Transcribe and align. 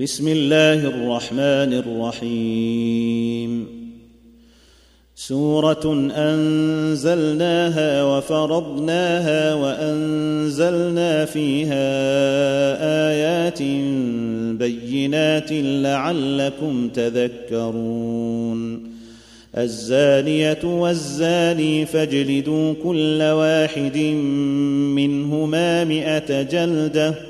بسم 0.00 0.28
الله 0.28 0.74
الرحمن 0.74 1.72
الرحيم. 1.72 3.66
سورة 5.14 6.10
أنزلناها 6.16 8.04
وفرضناها 8.04 9.54
وأنزلنا 9.54 11.24
فيها 11.24 11.90
آيات 13.10 13.62
بينات 14.58 15.52
لعلكم 15.52 16.88
تذكرون. 16.88 18.90
الزانية 19.58 20.64
والزاني 20.64 21.86
فاجلدوا 21.86 22.74
كل 22.82 23.22
واحد 23.22 23.98
منهما 24.96 25.84
مائه 25.84 26.42
جلدة 26.42 27.29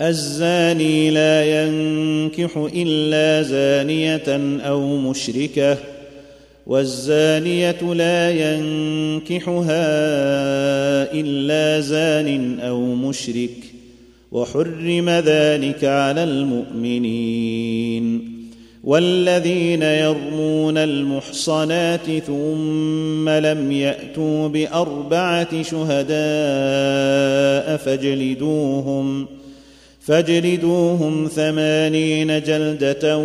الزاني 0.00 1.10
لا 1.10 1.62
ينكح 1.62 2.68
إلا 2.74 3.42
زانية 3.42 4.58
أو 4.60 4.96
مشركة 4.96 5.78
والزانية 6.66 7.94
لا 7.94 8.30
ينكحها 8.30 9.86
إلا 11.12 11.80
زان 11.80 12.60
أو 12.60 12.80
مشرك 12.80 13.56
وحرم 14.32 15.10
ذلك 15.10 15.84
على 15.84 16.24
المؤمنين. 16.24 17.56
والذين 18.84 19.82
يرمون 19.82 20.78
المحصنات 20.78 22.10
ثم 22.26 23.28
لم 23.28 23.72
يأتوا 23.72 24.48
بأربعة 24.48 25.62
شهداء 25.62 26.16
فاجلدوهم 27.76 29.26
فاجلدوهم 30.06 31.28
ثمانين 31.28 32.42
جلدة 32.42 33.18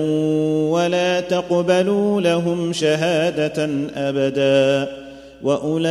ولا 0.71 1.19
تقبلوا 1.19 2.21
لهم 2.21 2.73
شهادة 2.73 3.69
أبدا 3.95 4.91
وأولئك 5.43 5.89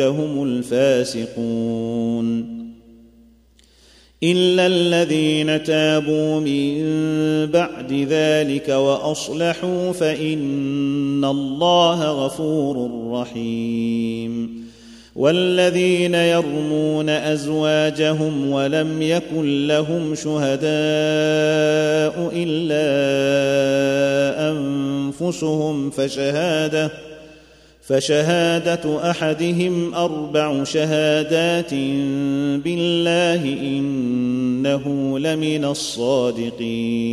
هم 0.00 0.42
الفاسقون. 0.42 2.62
إلا 4.22 4.66
الذين 4.66 5.62
تابوا 5.62 6.40
من 6.40 6.82
بعد 7.46 7.92
ذلك 7.92 8.68
وأصلحوا 8.68 9.92
فإن 9.92 11.24
الله 11.24 12.24
غفور 12.24 12.90
رحيم. 13.12 14.62
والذين 15.16 16.14
يرمون 16.14 17.08
أزواجهم 17.08 18.50
ولم 18.50 19.02
يكن 19.02 19.66
لهم 19.66 20.14
شهداء 20.14 20.62
إلا 22.34 22.82
أنفسهم 24.50 25.90
فشهادة 25.90 26.90
فشهادة 27.82 29.10
أحدهم 29.10 29.94
أربع 29.94 30.64
شهادات 30.64 31.74
بالله 32.64 33.44
إنه 33.44 35.18
لمن 35.18 35.64
الصادقين. 35.64 37.12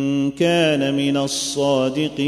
كان 0.41 0.93
من 0.93 1.17
الصادقين. 1.17 2.21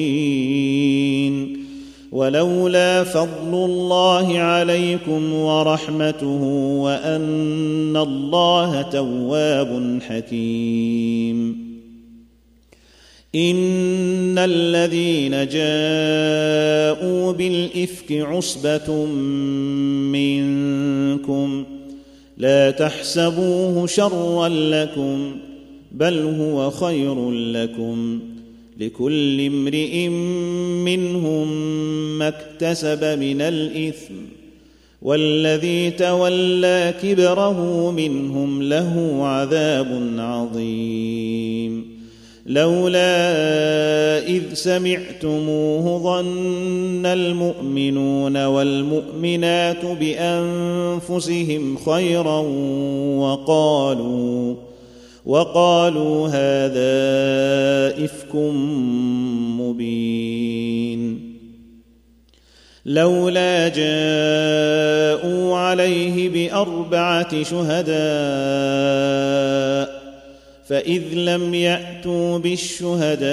ولولا 2.11 3.03
فضل 3.03 3.53
الله 3.53 4.39
عليكم 4.39 5.33
ورحمته 5.33 6.43
وأن 6.77 7.97
الله 7.97 8.81
تواب 8.81 9.99
حكيم. 10.07 11.63
إن 13.35 14.37
الذين 14.37 15.31
جاءوا 15.31 17.31
بالإفك 17.31 18.11
عصبة 18.11 19.05
منكم 20.11 21.63
لا 22.37 22.71
تحسبوه 22.71 23.87
شرا 23.87 24.49
لكم. 24.49 25.31
بل 25.93 26.19
هو 26.39 26.69
خير 26.69 27.31
لكم 27.31 28.19
لكل 28.79 29.41
امرئ 29.41 30.07
منهم 30.85 31.47
ما 32.17 32.27
اكتسب 32.27 33.03
من 33.03 33.41
الإثم 33.41 34.13
والذي 35.01 35.91
تولى 35.91 36.93
كبره 37.03 37.91
منهم 37.91 38.63
له 38.63 39.19
عذاب 39.21 40.13
عظيم 40.17 41.93
لولا 42.45 43.27
إذ 44.27 44.53
سمعتموه 44.53 46.03
ظن 46.03 47.05
المؤمنون 47.05 48.45
والمؤمنات 48.45 49.85
بأنفسهم 49.85 51.77
خيرا 51.77 52.39
وقالوا 53.17 54.55
وقالوا 55.25 56.27
هذا 56.27 56.93
افك 58.05 58.35
مبين. 59.59 61.33
لولا 62.85 63.67
جاءوا 63.67 65.55
عليه 65.57 66.29
بأربعة 66.29 67.43
شهداء 67.43 67.93
فإذ 70.67 71.03
لم 71.13 71.53
يأتوا 71.53 72.37
بالشهداء 72.37 73.23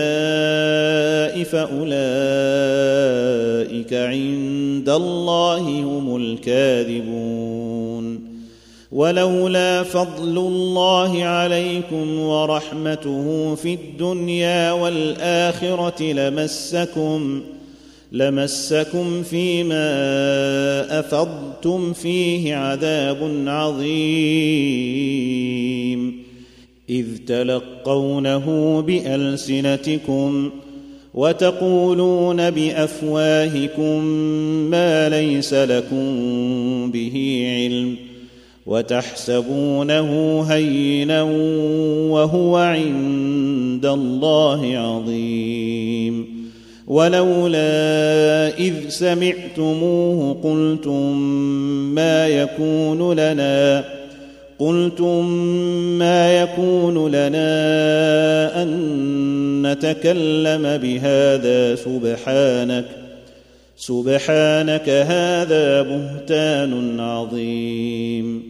فأولئك 1.45 1.93
عند 3.93 4.89
الله 4.89 5.59
هم 5.61 6.17
الكاذبون. 6.17 7.60
ولولا 8.93 9.83
فضل 9.83 10.39
الله 10.39 11.25
عليكم 11.25 12.19
ورحمته 12.19 13.55
في 13.55 13.75
الدنيا 13.75 14.73
والآخرة 14.73 16.03
لمسكم 16.03 17.43
لمسكم 18.13 19.23
فيما 19.23 19.91
أفضتم 21.01 21.93
فيه 21.93 22.55
عذاب 22.55 23.45
عظيم. 23.47 23.91
إذ 26.91 27.07
تلقونه 27.27 28.81
بألسنتكم 28.81 30.51
وتقولون 31.15 32.51
بأفواهكم 32.51 34.05
ما 34.71 35.09
ليس 35.09 35.55
لكم 35.55 36.11
به 36.91 37.45
علم. 37.47 38.10
وتحسبونه 38.71 40.43
هينا 40.49 41.23
وهو 42.13 42.57
عند 42.57 43.87
الله 43.87 44.79
عظيم. 44.79 46.41
ولولا 46.87 48.59
إذ 48.59 48.89
سمعتموه 48.89 50.37
قلتم 50.43 51.17
ما 51.95 52.29
يكون 52.29 53.13
لنا 53.13 53.85
قلتم 54.59 55.27
ما 55.99 56.43
يكون 56.43 57.09
لنا 57.09 58.63
أن 58.63 58.71
نتكلم 59.67 60.63
بهذا 60.83 61.75
سبحانك 61.75 62.85
سبحانك 63.77 64.89
هذا 64.89 65.83
بهتان 65.83 67.01
عظيم. 67.01 68.50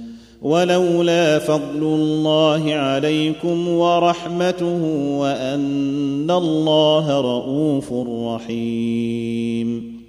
ولولا 0.41 1.39
فضل 1.39 1.83
الله 1.83 2.73
عليكم 2.73 3.67
ورحمته 3.67 4.83
وأن 5.17 6.31
الله 6.31 7.21
رءوف 7.21 7.93
رحيم. 8.35 10.01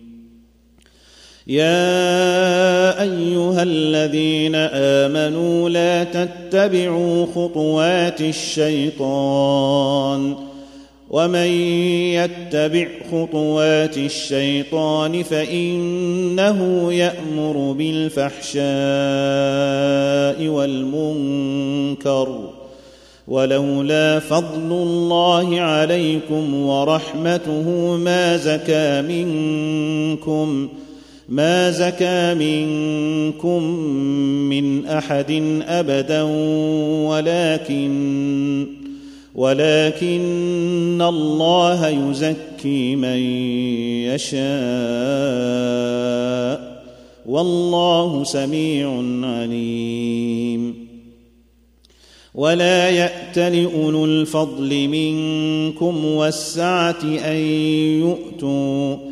يا 1.47 3.03
أيها 3.03 3.63
الذين 3.63 4.55
آمنوا 4.55 5.69
لا 5.69 6.05
تتبعوا 6.05 7.27
خطوات 7.27 8.21
الشيطان. 8.21 9.73
ومن 11.13 11.47
يتبع 12.17 12.87
خطوات 13.13 13.99
الشيطان 13.99 15.23
فإنه 15.23 16.93
يأمر 16.93 17.75
بالفحشاء 17.79 18.63
والمنكر. 20.49 22.49
ولولا 23.29 24.19
فضل 24.19 24.73
الله 24.73 25.61
عليكم 25.61 26.55
ورحمته 26.55 27.97
ما 27.97 28.37
زكى 28.37 29.03
منكم 29.03 30.69
ما 31.29 31.71
زكى 31.71 32.35
منكم 32.35 33.63
من 34.49 34.87
أحد 34.87 35.61
أبدا 35.69 36.23
ولكن 37.09 38.82
ولكن 39.35 41.03
الله 41.09 41.89
يزكي 41.89 42.97
من 42.97 43.19
يشاء 44.13 44.43
والله 47.27 48.25
سميع 48.25 49.03
عليم. 49.23 50.83
ولا 52.35 52.91
يأت 52.91 53.39
لأولو 53.39 54.05
الفضل 54.05 54.89
منكم 54.89 56.05
والسعة 56.05 57.03
أن 57.05 57.37
يؤتوا 58.01 59.12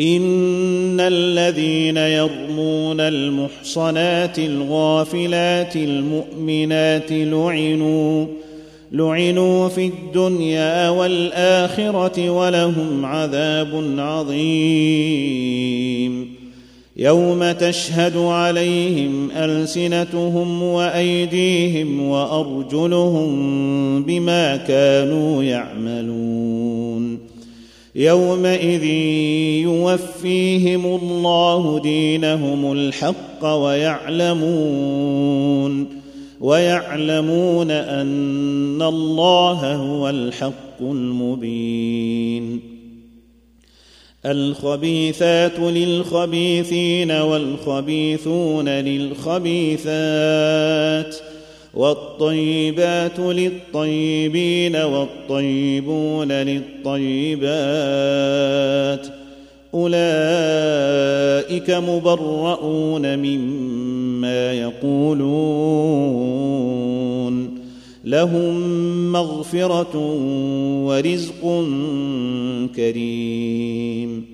ان 0.00 1.00
الذين 1.00 1.96
يرمون 1.96 3.00
المحصنات 3.00 4.38
الغافلات 4.38 5.76
المؤمنات 5.76 7.12
لعنوا 7.12 8.26
لعنوا 8.92 9.68
في 9.68 9.86
الدنيا 9.86 10.88
والاخره 10.88 12.30
ولهم 12.30 13.04
عذاب 13.04 13.94
عظيم. 13.98 15.54
يوم 16.96 17.52
تشهد 17.52 18.16
عليهم 18.16 19.30
السنتهم 19.30 20.62
وايديهم 20.62 22.08
وارجلهم 22.08 23.32
بما 24.02 24.56
كانوا 24.56 25.42
يعملون. 25.42 26.93
يومئذ 27.94 28.84
يوفيهم 29.62 30.86
الله 30.86 31.78
دينهم 31.78 32.72
الحق 32.72 33.44
ويعلمون 33.44 34.84
ويعلمون 36.40 37.70
أن 37.70 38.82
الله 38.82 39.74
هو 39.74 40.08
الحق 40.10 40.80
المبين. 40.80 42.60
الخبيثات 44.26 45.58
للخبيثين 45.58 47.10
والخبيثون 47.10 48.68
للخبيثات 48.68 49.84
والطيبات 51.76 53.18
للطيبين 53.18 54.76
والطيبون 54.76 56.32
للطيبات 56.32 57.46
أولئك 59.74 61.70
مبرؤون 61.70 63.18
مما 63.18 64.52
يقولون 64.52 65.94
لهم 68.04 69.12
مغفرة 69.12 69.96
ورزق 70.86 71.64
كريم 72.76 74.33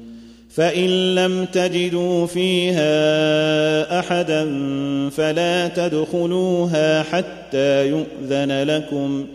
فإن 0.53 1.15
لم 1.15 1.45
تجدوا 1.45 2.25
فيها 2.25 3.99
أحدا 3.99 4.45
فلا 5.09 5.67
تدخلوها 5.67 7.03
حتى 7.03 7.87
يؤذن 7.87 8.63
لكم. 8.63 9.25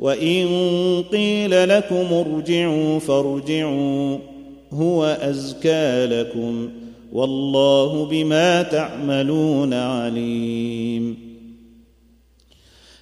وإن 0.00 0.46
قيل 1.12 1.68
لكم 1.68 2.06
ارجعوا 2.12 2.98
فارجعوا 2.98 4.18
هو 4.72 5.16
أزكى 5.20 6.06
لكم. 6.06 6.68
والله 7.12 8.04
بما 8.04 8.62
تعملون 8.62 9.74
عليم. 9.74 11.27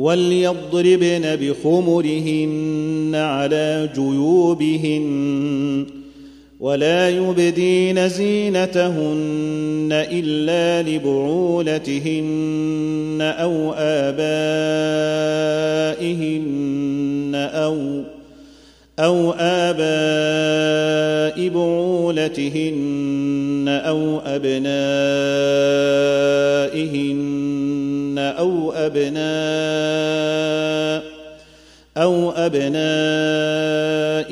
وليضربن 0.00 1.36
بخمرهن 1.36 3.12
على 3.14 3.88
جيوبهن 3.94 5.86
ولا 6.60 7.08
يبدين 7.08 8.08
زينتهن 8.08 9.88
إلا 9.92 10.90
لبعولتهن 10.90 12.38
أو 13.20 13.72
آبائهن 13.76 14.20
أو 17.34 18.02
أو 18.98 19.32
آباء 19.38 20.80
بعولتهن 21.48 22.84
أو 23.68 24.18
أبنائهن 24.18 24.70
أو 28.40 28.72
أبناء 28.72 29.20
أو 31.96 32.30
أبناء 32.30 32.80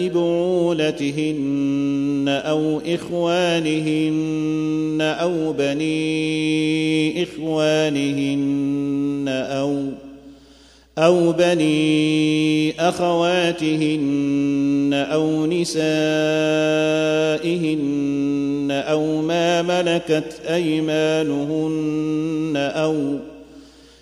بعولتهن 0.08 2.24
أو 2.28 2.80
إخوانهن 2.86 4.98
أو 5.00 5.52
بني 5.52 7.22
إخوانهن 7.22 9.24
أو 9.28 9.84
أو 10.98 11.32
بني 11.32 12.80
أخواتهن 12.80 15.06
أو 15.12 15.46
نسائهن 15.46 15.78
أو 18.70 19.22
ما 19.22 19.62
ملكت 19.62 20.40
أيمانهن 20.48 22.56
أو 22.56 23.18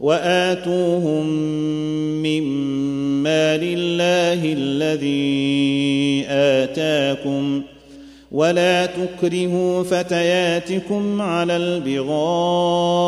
وآتوهم 0.00 1.26
مما 2.22 3.56
لله 3.56 4.52
الذي 4.52 6.24
آتاكم 6.28 7.62
ولا 8.32 8.86
تكرهوا 8.86 9.82
فتياتكم 9.82 11.22
على 11.22 11.56
البغاء 11.56 12.98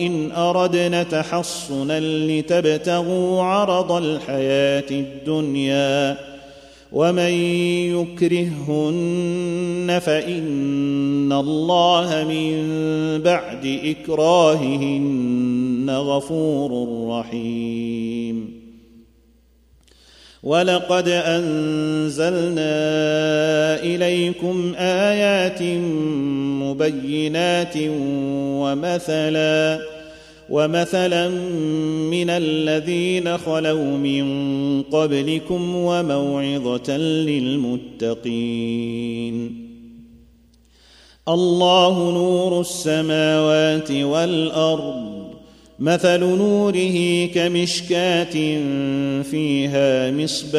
إن 0.00 0.32
اردن 0.32 1.08
تحصنا 1.08 2.00
لتبتغوا 2.00 3.42
عرض 3.42 3.92
الحياة 3.92 4.90
الدنيا 4.90 6.16
ومن 6.92 7.32
يكرههن 8.16 10.00
فان 10.04 11.32
الله 11.32 12.24
من 12.28 12.54
بعد 13.22 13.80
اكراههن 13.84 15.90
غفور 15.90 16.70
رحيم. 17.10 18.58
ولقد 20.42 21.08
انزلنا 21.08 22.78
اليكم 23.82 24.74
ايات 24.78 25.62
مبينات 26.62 27.74
ومثلا 28.62 29.97
ومثلا 30.50 31.28
من 32.10 32.30
الذين 32.30 33.38
خلوا 33.38 33.84
من 33.84 34.82
قبلكم 34.82 35.74
وموعظة 35.74 36.96
للمتقين. 38.06 38.48
الله 41.28 42.12
نور 42.12 42.60
السماوات 42.60 43.90
والأرض 43.90 45.18
مثل 45.78 46.20
نوره 46.20 47.26
كمشكاة 47.26 48.32
فيها 49.22 50.10
مصباح 50.10 50.58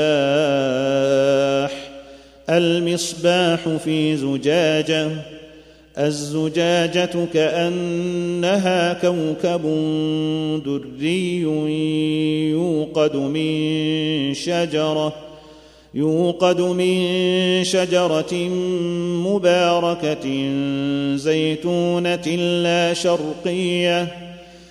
المصباح 2.50 3.69
في 3.84 4.17
زجاجة 4.17 5.10
الزجاجة 6.00 7.25
كأنها 7.34 8.94
كوكب 8.94 9.62
دري 10.65 11.41
يوقد 12.51 13.15
من 13.15 14.34
شجرة 14.34 15.13
يوقد 15.94 16.62
من 16.62 17.00
شجرة 17.63 18.34
مباركة 19.27 20.25
زيتونة 21.15 22.27
لا 22.63 22.94
شرقية. 22.94 24.28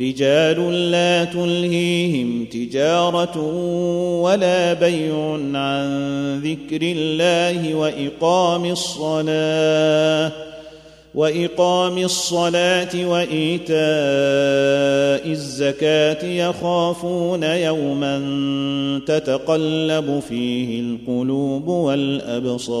رجال 0.00 0.90
لا 0.90 1.24
تلهيهم 1.24 2.44
تجارة 2.44 3.38
ولا 4.22 4.72
بيع 4.72 5.32
عن 5.54 6.40
ذكر 6.44 6.82
الله 6.82 7.74
وإقام 7.74 8.64
الصلاة 8.64 10.32
وإقام 11.14 11.98
الصلاة 11.98 13.06
وإيتاء 13.06 13.80
الزكاة 15.32 16.24
يخافون 16.24 17.42
يوما 17.42 18.20
تتقلب 19.06 20.22
فيه 20.28 20.80
القلوب 20.80 21.68
والأبصار. 21.68 22.80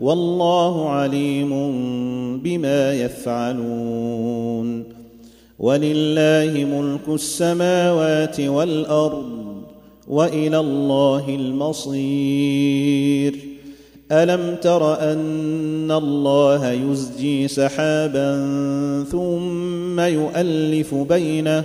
والله 0.00 0.88
عليم 0.88 1.50
بما 2.38 2.94
يفعلون. 2.94 4.84
ولله 5.58 6.64
ملك 6.64 7.08
السماوات 7.08 8.40
والأرض 8.40 9.24
وإلى 10.08 10.58
الله 10.58 11.28
المصير. 11.28 13.34
ألم 14.12 14.56
تر 14.62 15.12
أن 15.12 15.90
الله 15.90 16.70
يزجي 16.70 17.48
سحابا 17.48 18.46
ثم 19.10 20.00
يؤلف 20.00 20.94
بينه 20.94 21.64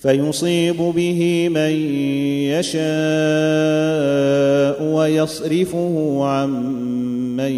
فيصيب 0.00 0.76
به 0.76 1.48
من 1.48 1.70
يشاء 2.50 2.80
ويصرفه 4.82 6.24
عن 6.24 6.50
من 7.36 7.52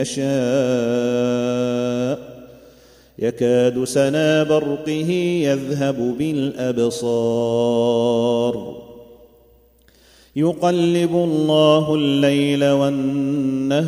يشاء. 0.00 0.30
يكاد 3.18 3.84
سنا 3.84 4.42
برقه 4.42 5.10
يذهب 5.44 6.14
بالأبصار. 6.18 7.10
يقلب 10.36 11.14
الله 11.14 11.94
الليل 11.94 12.64
والنهار. 12.64 13.80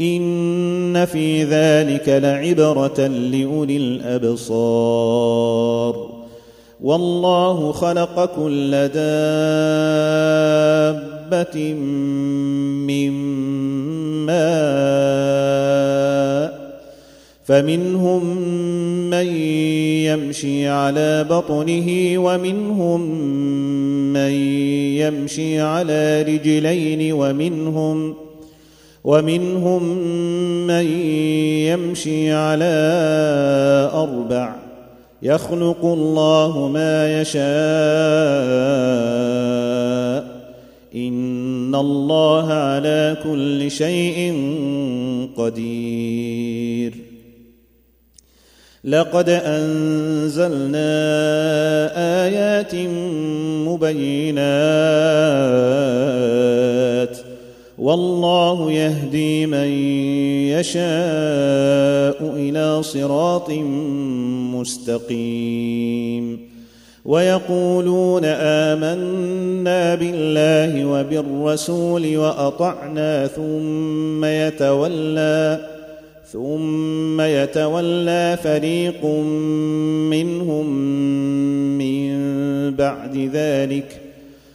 ان 0.00 1.04
في 1.04 1.44
ذلك 1.44 2.08
لعبره 2.08 3.06
لاولي 3.06 3.76
الابصار 3.76 5.24
والله 6.80 7.72
خلق 7.72 8.24
كل 8.36 8.70
دابه 8.70 9.74
من 12.86 13.12
ماء 14.26 15.64
فمنهم 17.44 18.36
من 19.10 19.26
يمشي 20.06 20.68
على 20.68 21.26
بطنه 21.30 22.18
ومنهم 22.18 23.00
من 24.12 24.32
يمشي 25.00 25.60
على 25.60 26.22
رجلين 26.22 27.12
ومنهم 27.12 28.23
ومنهم 29.04 29.82
من 30.66 30.86
يمشي 31.68 32.32
على 32.32 32.74
أربع 33.94 34.54
يخلق 35.22 35.84
الله 35.84 36.68
ما 36.68 37.20
يشاء 37.20 37.44
إن 40.94 41.74
الله 41.74 42.52
على 42.52 43.16
كل 43.24 43.70
شيء 43.70 44.32
قدير. 45.36 46.94
لقد 48.84 49.28
أنزلنا 49.28 50.84
آيات 52.24 52.74
مبينات 53.68 54.44
والله 57.84 58.72
يهدي 58.72 59.46
من 59.46 59.68
يشاء 60.48 62.32
إلى 62.36 62.82
صراط 62.82 63.50
مستقيم. 64.54 66.38
ويقولون 67.04 68.24
آمنا 68.24 69.94
بالله 69.94 70.84
وبالرسول 70.84 72.16
وأطعنا 72.16 73.26
ثم 73.26 74.24
يتولى 74.24 75.68
ثم 76.32 77.20
يتولى 77.20 78.38
فريق 78.42 79.04
منهم 80.10 80.66
من 81.78 82.10
بعد 82.74 83.30
ذلك. 83.32 84.03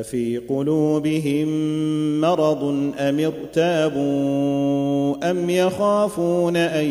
أفي 0.00 0.38
قلوبهم 0.38 1.48
مرض 2.20 2.64
أم 2.98 3.20
ارتابوا 3.20 4.04
أم 5.30 5.50
يخافون 5.50 6.56
أن 6.56 6.84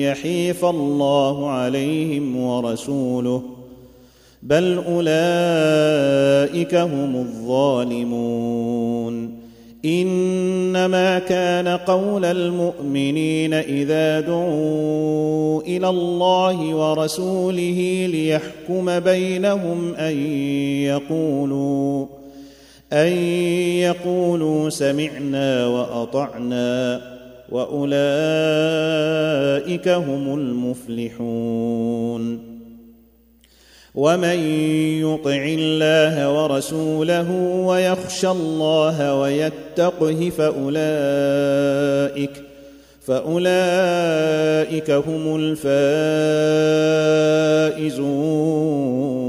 يحيف 0.00 0.64
الله 0.64 1.50
عليهم 1.50 2.36
ورسوله 2.36 3.42
بل 4.42 4.82
أولئك 4.88 6.74
هم 6.74 7.16
الظالمون 7.16 8.66
إنما 9.84 11.18
كان 11.18 11.68
قول 11.68 12.24
المؤمنين 12.24 13.54
إذا 13.54 14.20
دعوا 14.20 15.62
إلى 15.62 15.88
الله 15.88 16.74
ورسوله 16.74 18.06
ليحكم 18.10 19.00
بينهم 19.00 19.94
أن 19.94 20.26
يقولوا 20.82 22.06
أن 22.92 23.12
يقولوا 23.82 24.70
سمعنا 24.70 25.66
وأطعنا 25.66 27.00
وأولئك 27.50 27.88
هم 29.88 30.34
المفلحون. 30.34 31.76
ومن 33.94 34.38
يطع 35.00 35.44
الله 35.48 36.42
ورسوله 36.42 37.30
ويخشى 37.66 38.28
الله 38.28 39.20
ويتقه 39.20 40.30
فأولئك 40.38 41.66
فأولئك 43.06 44.90
هم 44.90 45.36
الفائزون. 47.76 49.25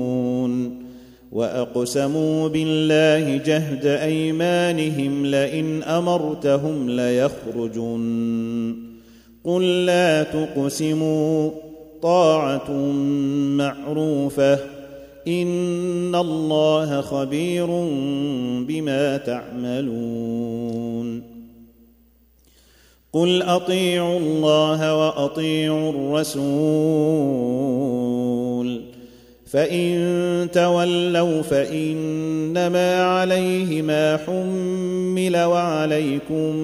وأقسموا 1.32 2.48
بالله 2.48 3.38
جهد 3.38 3.86
أيمانهم 3.86 5.26
لئن 5.26 5.84
أمرتهم 5.84 6.90
ليخرجن 6.90 8.76
قل 9.44 9.86
لا 9.86 10.24
تقسموا 10.24 11.52
طاعة 12.02 12.72
معروفة. 13.58 14.60
إن 15.28 16.16
الله 16.16 17.02
خبير 17.02 17.66
بما 18.68 19.18
تعملون. 19.18 21.24
قل 23.14 23.42
أطيعوا 23.42 24.20
الله 24.20 24.96
وأطيعوا 24.96 25.90
الرسول. 25.90 27.97
فان 29.48 30.48
تولوا 30.54 31.42
فانما 31.42 33.04
عليه 33.04 33.82
ما 33.82 34.18
حمل 34.18 35.38
وعليكم 35.38 36.56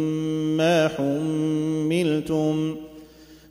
ما 0.58 0.88
حملتم 0.98 2.76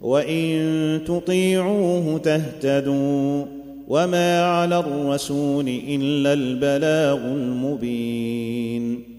وان 0.01 1.01
تطيعوه 1.07 2.19
تهتدوا 2.19 3.45
وما 3.89 4.45
على 4.45 4.79
الرسول 4.79 5.69
الا 5.89 6.33
البلاغ 6.33 7.19
المبين 7.19 9.12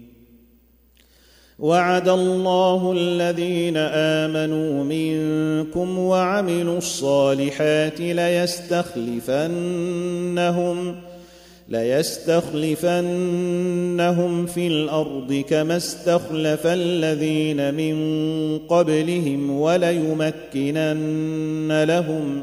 وعد 1.58 2.08
الله 2.08 2.92
الذين 2.96 3.76
آمنوا 3.76 4.84
منكم 4.84 5.98
وعملوا 5.98 6.78
الصالحات 6.78 8.00
ليستخلفنهم 8.00 9.34
ليستخلفنهم 11.68 12.86
في 14.46 14.66
الأرض 14.66 15.44
كما 15.48 15.76
استخلف 15.76 16.66
الذين 16.66 17.74
من 17.74 18.58
قبلهم 18.58 19.50
وليمكنن 19.50 21.04
لهم 21.84 22.42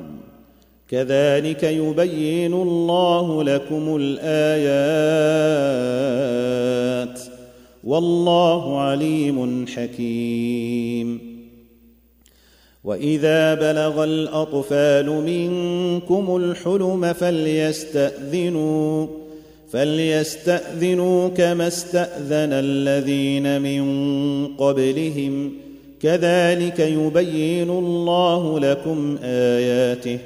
كذلك 0.91 1.63
يبين 1.63 2.53
الله 2.53 3.43
لكم 3.43 3.97
الآيات 3.99 4.81
والله 7.83 8.79
عليم 8.79 9.65
حكيم. 9.67 11.31
وإذا 12.83 13.53
بلغ 13.53 14.03
الأطفال 14.03 15.05
منكم 15.09 16.35
الحلم 16.35 17.13
فليستأذنوا 17.13 19.07
فليستأذنوا 19.71 21.27
كما 21.27 21.67
استأذن 21.67 22.53
الذين 22.53 23.61
من 23.61 23.83
قبلهم. 24.47 25.51
كذلك 26.01 26.79
يبين 26.79 27.69
الله 27.69 28.59
لكم 28.59 29.17
آياته. 29.23 30.17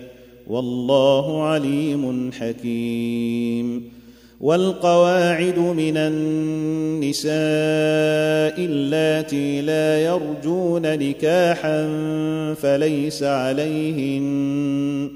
والله 0.48 1.44
عليم 1.44 2.32
حكيم. 2.32 3.96
والقواعد 4.42 5.60
من 5.60 5.98
النساء 5.98 7.36
اللاتي 8.66 9.62
لا 9.62 10.06
يرجون 10.06 10.82
نكاحا 10.82 11.88
فليس 12.54 13.24
عليهن 13.24 15.10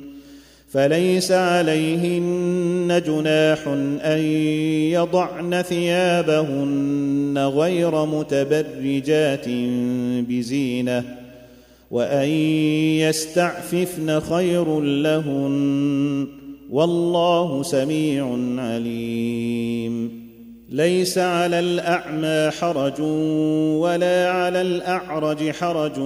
فليس 0.69 1.31
عليهن 1.31 3.01
جناح 3.07 3.67
أن 4.03 4.19
يضعن 4.91 5.61
ثيابهن 5.61 7.37
غير 7.37 8.05
متبرجات 8.05 9.45
بزينة. 10.29 11.18
وان 11.91 12.29
يستعففن 12.99 14.19
خير 14.19 14.79
لهن 14.79 16.27
والله 16.69 17.63
سميع 17.63 18.37
عليم. 18.57 20.19
ليس 20.69 21.17
على 21.17 21.59
الاعمى 21.59 22.51
حرج 22.51 23.01
ولا 23.81 24.29
على 24.29 24.61
الاعرج 24.61 25.51
حرج 25.51 25.99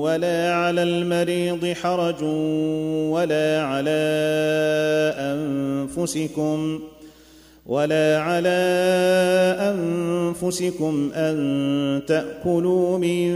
ولا 0.00 0.54
على 0.54 0.82
المريض 0.82 1.72
حرج 1.82 2.22
ولا 3.12 3.62
على 3.62 4.00
انفسكم 5.18 6.80
ولا 7.66 8.18
على 8.18 8.60
أنفسكم 9.60 11.10
أن 11.14 12.02
تأكلوا 12.06 12.98
من 12.98 13.28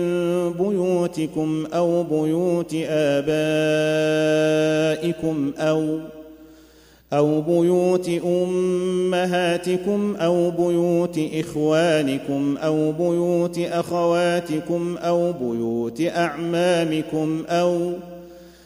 بيوتكم 0.52 1.66
أو 1.74 2.02
بيوت 2.02 2.74
آبائكم 4.34 5.52
أو 5.58 5.98
أو 7.12 7.40
بيوت 7.40 8.08
أمهاتكم 8.26 10.16
أو 10.16 10.50
بيوت 10.50 11.20
إخوانكم 11.34 12.56
أو 12.56 12.92
بيوت 12.92 13.58
أخواتكم 13.58 14.96
أو 14.96 15.32
بيوت 15.32 16.00
أعمامكم 16.00 17.44
أو 17.48 17.92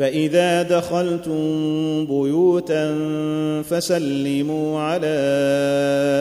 فإذا 0.00 0.62
دخلتم 0.62 1.40
بيوتا 2.06 2.94
فسلموا 3.62 4.80
على 4.80 5.16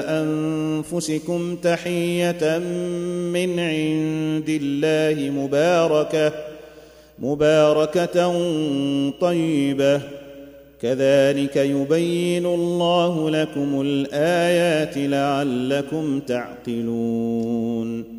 أنفسكم 0.08 1.56
تحية 1.56 2.58
من 3.34 3.60
عند 3.60 4.50
الله 4.50 5.30
مباركة 5.30 6.32
مباركة 7.20 8.34
طيبة. 9.22 10.02
كذلك 10.82 11.56
يبين 11.56 12.46
الله 12.46 13.30
لكم 13.30 13.82
الآيات 13.82 14.98
لعلكم 14.98 16.20
تعقلون. 16.20 18.19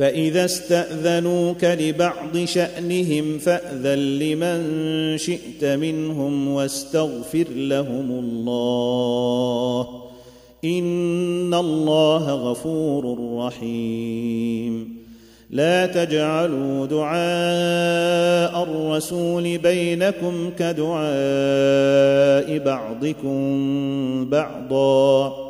فإذا 0.00 0.44
استأذنوك 0.44 1.64
لبعض 1.64 2.44
شأنهم 2.44 3.38
فأذن 3.38 4.18
لمن 4.18 5.18
شئت 5.18 5.64
منهم 5.64 6.48
واستغفر 6.48 7.44
لهم 7.50 8.10
الله 8.10 9.88
إن 10.64 11.54
الله 11.54 12.30
غفور 12.30 13.34
رحيم. 13.36 15.00
لا 15.50 15.86
تجعلوا 15.86 16.86
دعاء 16.86 18.62
الرسول 18.62 19.58
بينكم 19.58 20.50
كدعاء 20.58 22.58
بعضكم 22.58 23.40
بعضا. 24.30 25.49